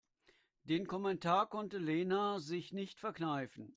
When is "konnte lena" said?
1.47-2.39